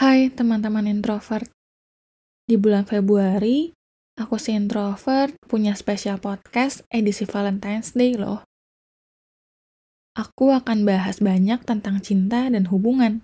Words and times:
Hai 0.00 0.32
teman-teman 0.32 0.88
introvert. 0.88 1.44
Di 2.48 2.56
bulan 2.56 2.88
Februari, 2.88 3.68
aku 4.16 4.40
si 4.40 4.56
introvert 4.56 5.36
punya 5.44 5.76
spesial 5.76 6.16
podcast 6.16 6.88
edisi 6.88 7.28
Valentine's 7.28 7.92
Day 7.92 8.16
loh. 8.16 8.40
Aku 10.16 10.56
akan 10.56 10.88
bahas 10.88 11.20
banyak 11.20 11.60
tentang 11.68 12.00
cinta 12.00 12.48
dan 12.48 12.64
hubungan. 12.72 13.20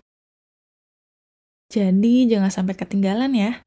Jadi 1.73 2.29
jangan 2.29 2.53
sampai 2.53 2.77
ketinggalan 2.77 3.33
ya. 3.33 3.65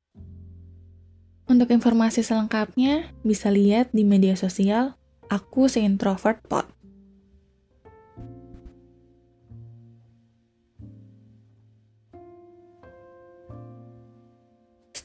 Untuk 1.49 1.73
informasi 1.73 2.21
selengkapnya, 2.21 3.09
bisa 3.25 3.49
lihat 3.49 3.89
di 3.89 4.05
media 4.05 4.37
sosial 4.37 4.93
Aku 5.33 5.65
Si 5.65 5.81
Introvert 5.81 6.45
Pod. 6.45 6.69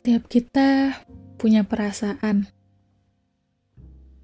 Setiap 0.05 0.29
kita 0.29 1.01
punya 1.41 1.65
perasaan, 1.65 2.45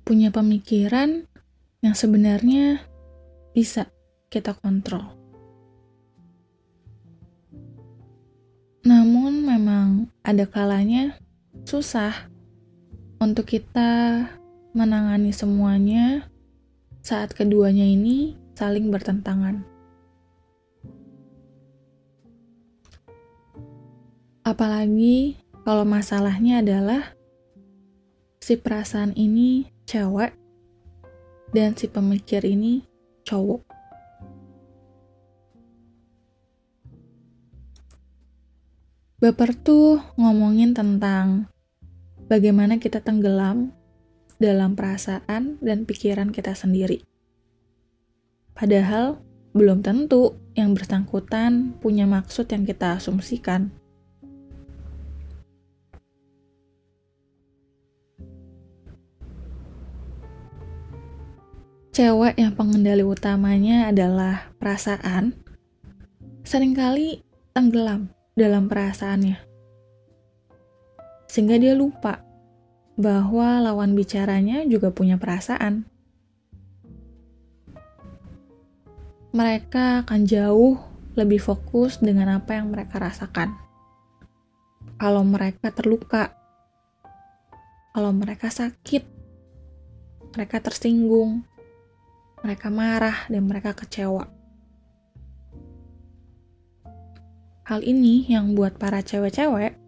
punya 0.05 0.29
pemikiran 0.29 1.25
yang 1.81 1.97
sebenarnya 1.97 2.85
bisa 3.57 3.89
kita 4.29 4.53
kontrol. 4.61 5.17
Namun, 8.85 9.41
memang 9.41 10.13
ada 10.21 10.45
kalanya 10.45 11.17
susah 11.65 12.29
untuk 13.17 13.49
kita 13.49 14.29
menangani 14.77 15.33
semuanya 15.33 16.29
saat 17.01 17.33
keduanya 17.33 17.89
ini 17.89 18.37
saling 18.53 18.93
bertentangan. 18.93 19.65
Apalagi 24.45 25.41
kalau 25.65 25.85
masalahnya 25.85 26.65
adalah 26.65 27.15
si 28.41 28.57
perasaan 28.57 29.13
ini 29.15 29.69
cewek 29.85 30.33
dan 31.53 31.77
si 31.77 31.87
pemikir 31.91 32.47
ini 32.47 32.87
cowok. 33.27 33.63
Baper 39.21 39.53
tuh 39.53 40.01
ngomongin 40.17 40.73
tentang 40.73 41.53
bagaimana 42.25 42.81
kita 42.81 43.05
tenggelam 43.05 43.77
dalam 44.41 44.73
perasaan 44.73 45.61
dan 45.61 45.85
pikiran 45.85 46.33
kita 46.33 46.57
sendiri. 46.57 47.05
Padahal 48.57 49.21
belum 49.53 49.85
tentu 49.85 50.41
yang 50.57 50.73
bersangkutan 50.73 51.77
punya 51.85 52.09
maksud 52.09 52.49
yang 52.49 52.65
kita 52.65 52.97
asumsikan. 52.97 53.80
Cewek 62.01 62.41
yang 62.41 62.57
pengendali 62.57 63.05
utamanya 63.05 63.93
adalah 63.93 64.49
perasaan, 64.57 65.37
sering 66.49 66.73
kali 66.73 67.21
tenggelam 67.53 68.09
dalam 68.33 68.73
perasaannya. 68.73 69.37
Sehingga 71.29 71.61
dia 71.61 71.77
lupa 71.77 72.25
bahwa 72.97 73.61
lawan 73.61 73.93
bicaranya 73.93 74.65
juga 74.65 74.89
punya 74.89 75.21
perasaan. 75.21 75.85
Mereka 79.37 80.09
akan 80.09 80.21
jauh 80.25 80.81
lebih 81.21 81.37
fokus 81.37 82.01
dengan 82.01 82.41
apa 82.41 82.57
yang 82.57 82.73
mereka 82.73 82.97
rasakan. 82.97 83.53
Kalau 84.97 85.21
mereka 85.21 85.69
terluka, 85.69 86.33
kalau 87.93 88.17
mereka 88.17 88.49
sakit, 88.49 89.05
mereka 90.33 90.65
tersinggung, 90.65 91.45
mereka 92.41 92.73
marah 92.73 93.29
dan 93.29 93.45
mereka 93.45 93.77
kecewa. 93.77 94.29
Hal 97.71 97.87
ini 97.87 98.27
yang 98.27 98.59
buat 98.59 98.81
para 98.81 98.99
cewek-cewek 98.99 99.79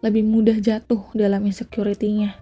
lebih 0.00 0.24
mudah 0.24 0.56
jatuh 0.56 1.10
dalam 1.12 1.44
insecurity-nya. 1.44 2.38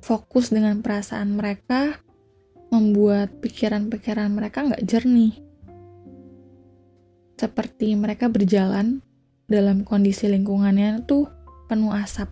Fokus 0.00 0.52
dengan 0.52 0.80
perasaan 0.80 1.36
mereka 1.36 2.00
membuat 2.72 3.36
pikiran-pikiran 3.42 4.30
mereka 4.32 4.64
nggak 4.64 4.84
jernih. 4.86 5.36
Seperti 7.34 7.92
mereka 7.98 8.30
berjalan 8.30 9.02
dalam 9.44 9.84
kondisi 9.84 10.30
lingkungannya 10.30 11.04
tuh 11.04 11.28
penuh 11.68 11.92
asap. 11.92 12.30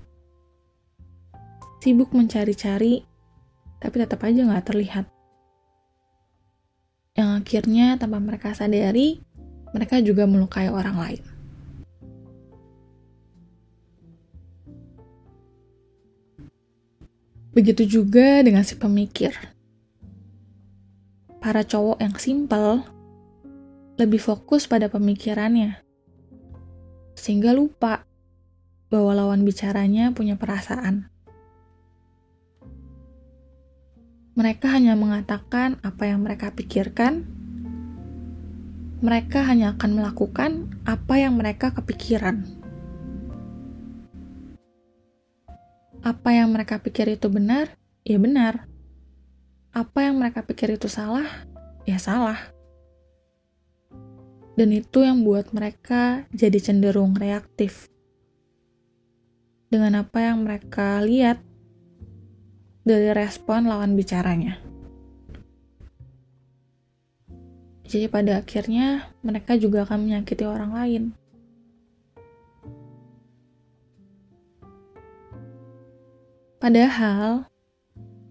Sibuk 1.82 2.15
mencari-cari 2.15 3.12
tapi 3.82 3.98
tetap 3.98 4.22
aja 4.22 4.47
nggak 4.47 4.66
terlihat. 4.70 5.04
Yang 7.19 7.31
akhirnya 7.43 7.98
tanpa 7.98 8.22
mereka 8.22 8.54
sadari, 8.54 9.19
mereka 9.75 9.98
juga 9.98 10.25
melukai 10.25 10.70
orang 10.70 10.97
lain. 10.97 11.25
Begitu 17.53 18.00
juga 18.00 18.41
dengan 18.41 18.65
si 18.65 18.81
pemikir. 18.81 19.37
Para 21.37 21.66
cowok 21.66 22.00
yang 22.00 22.16
simpel 22.16 22.81
lebih 24.00 24.22
fokus 24.22 24.64
pada 24.64 24.88
pemikirannya, 24.88 25.76
sehingga 27.12 27.53
lupa 27.53 28.09
bahwa 28.88 29.12
lawan 29.12 29.44
bicaranya 29.44 30.16
punya 30.16 30.41
perasaan. 30.41 31.12
Mereka 34.32 34.65
hanya 34.72 34.97
mengatakan 34.97 35.76
apa 35.84 36.09
yang 36.09 36.25
mereka 36.25 36.48
pikirkan. 36.56 37.28
Mereka 39.04 39.44
hanya 39.44 39.76
akan 39.76 39.91
melakukan 39.93 40.72
apa 40.88 41.20
yang 41.20 41.37
mereka 41.37 41.76
kepikiran. 41.76 42.41
Apa 46.00 46.32
yang 46.32 46.48
mereka 46.48 46.81
pikir 46.81 47.12
itu 47.12 47.28
benar, 47.28 47.76
ya 48.09 48.16
benar. 48.16 48.65
Apa 49.69 50.09
yang 50.09 50.16
mereka 50.16 50.41
pikir 50.49 50.81
itu 50.81 50.88
salah, 50.88 51.28
ya 51.84 52.00
salah. 52.00 52.41
Dan 54.56 54.72
itu 54.72 55.04
yang 55.04 55.28
buat 55.28 55.53
mereka 55.53 56.25
jadi 56.32 56.56
cenderung 56.56 57.12
reaktif. 57.20 57.93
Dengan 59.69 60.09
apa 60.09 60.25
yang 60.25 60.41
mereka 60.41 61.04
lihat 61.04 61.51
dari 62.82 63.15
respon 63.15 63.70
lawan 63.70 63.94
bicaranya. 63.94 64.59
Jadi 67.87 68.09
pada 68.09 68.41
akhirnya 68.41 69.12
mereka 69.20 69.54
juga 69.60 69.84
akan 69.84 70.09
menyakiti 70.09 70.48
orang 70.48 70.72
lain. 70.72 71.04
Padahal, 76.62 77.50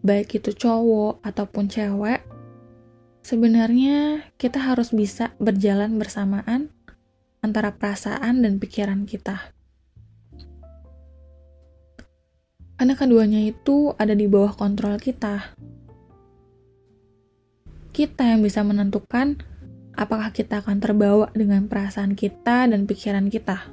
baik 0.01 0.39
itu 0.39 0.55
cowok 0.55 1.19
ataupun 1.19 1.67
cewek, 1.67 2.23
sebenarnya 3.21 4.23
kita 4.39 4.57
harus 4.71 4.95
bisa 4.95 5.35
berjalan 5.35 5.99
bersamaan 5.99 6.71
antara 7.43 7.75
perasaan 7.75 8.41
dan 8.41 8.55
pikiran 8.57 9.03
kita. 9.03 9.51
Karena 12.81 12.97
keduanya 12.97 13.37
itu 13.37 13.93
ada 13.93 14.17
di 14.17 14.25
bawah 14.25 14.57
kontrol 14.57 14.97
kita. 14.97 15.53
Kita 17.93 18.25
yang 18.25 18.41
bisa 18.41 18.65
menentukan 18.65 19.37
apakah 19.93 20.33
kita 20.33 20.65
akan 20.65 20.81
terbawa 20.81 21.29
dengan 21.37 21.69
perasaan 21.69 22.17
kita 22.17 22.65
dan 22.65 22.89
pikiran 22.89 23.29
kita. 23.29 23.69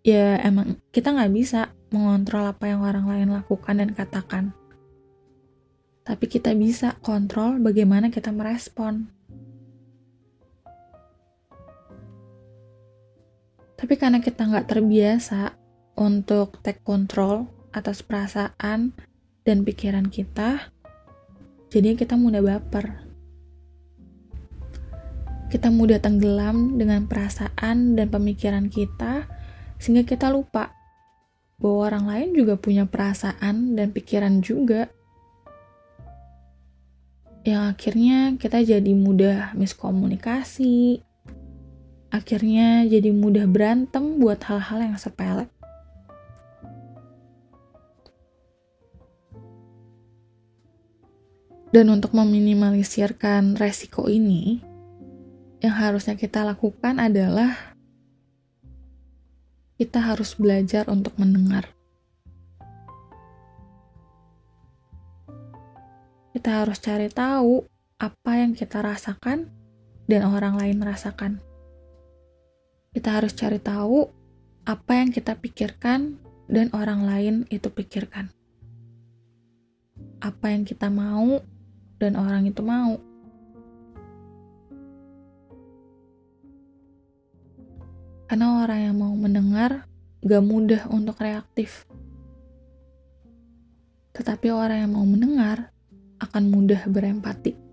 Ya 0.00 0.40
emang 0.40 0.80
kita 0.96 1.12
nggak 1.12 1.32
bisa 1.36 1.76
mengontrol 1.92 2.48
apa 2.48 2.72
yang 2.72 2.80
orang 2.80 3.04
lain 3.04 3.36
lakukan 3.36 3.84
dan 3.84 3.92
katakan. 3.92 4.56
Tapi 6.08 6.24
kita 6.24 6.56
bisa 6.56 6.96
kontrol 7.04 7.60
bagaimana 7.60 8.08
kita 8.08 8.32
merespon. 8.32 9.12
Tapi 13.82 13.98
karena 13.98 14.22
kita 14.22 14.46
nggak 14.46 14.70
terbiasa 14.70 15.58
untuk 15.98 16.62
take 16.62 16.86
control 16.86 17.50
atas 17.74 18.06
perasaan 18.06 18.94
dan 19.42 19.66
pikiran 19.66 20.06
kita, 20.06 20.70
jadi 21.66 21.98
kita 21.98 22.14
mudah 22.14 22.46
baper. 22.46 23.02
Kita 25.50 25.66
mudah 25.74 25.98
tenggelam 25.98 26.78
dengan 26.78 27.10
perasaan 27.10 27.98
dan 27.98 28.06
pemikiran 28.06 28.70
kita, 28.70 29.26
sehingga 29.82 30.06
kita 30.06 30.30
lupa 30.30 30.70
bahwa 31.58 31.90
orang 31.90 32.04
lain 32.06 32.28
juga 32.38 32.54
punya 32.54 32.86
perasaan 32.86 33.74
dan 33.74 33.90
pikiran 33.90 34.38
juga. 34.46 34.94
yang 37.42 37.74
akhirnya 37.74 38.38
kita 38.38 38.62
jadi 38.62 38.94
mudah 38.94 39.58
miskomunikasi, 39.58 41.02
akhirnya 42.12 42.84
jadi 42.84 43.08
mudah 43.08 43.48
berantem 43.48 44.20
buat 44.20 44.44
hal-hal 44.44 44.92
yang 44.92 44.96
sepele. 45.00 45.48
Dan 51.72 51.88
untuk 51.88 52.12
meminimalisirkan 52.12 53.56
resiko 53.56 54.04
ini, 54.04 54.60
yang 55.64 55.72
harusnya 55.72 56.20
kita 56.20 56.44
lakukan 56.44 57.00
adalah 57.00 57.72
kita 59.80 60.04
harus 60.04 60.36
belajar 60.36 60.84
untuk 60.92 61.16
mendengar. 61.16 61.72
Kita 66.36 66.60
harus 66.60 66.76
cari 66.76 67.08
tahu 67.08 67.64
apa 67.96 68.32
yang 68.36 68.52
kita 68.52 68.84
rasakan 68.84 69.48
dan 70.04 70.28
orang 70.28 70.60
lain 70.60 70.76
merasakan. 70.76 71.51
Kita 72.92 73.08
harus 73.08 73.32
cari 73.32 73.56
tahu 73.56 74.04
apa 74.68 75.00
yang 75.00 75.08
kita 75.08 75.32
pikirkan 75.40 76.20
dan 76.44 76.68
orang 76.76 77.08
lain 77.08 77.34
itu 77.48 77.72
pikirkan. 77.72 78.28
Apa 80.20 80.52
yang 80.52 80.68
kita 80.68 80.92
mau 80.92 81.40
dan 81.96 82.20
orang 82.20 82.44
itu 82.44 82.60
mau. 82.60 83.00
Karena 88.28 88.60
orang 88.60 88.80
yang 88.92 88.96
mau 89.00 89.16
mendengar 89.16 89.88
gak 90.20 90.44
mudah 90.44 90.84
untuk 90.92 91.16
reaktif. 91.16 91.88
Tetapi 94.12 94.52
orang 94.52 94.84
yang 94.84 94.92
mau 94.92 95.08
mendengar 95.08 95.72
akan 96.20 96.44
mudah 96.52 96.84
berempati. 96.92 97.71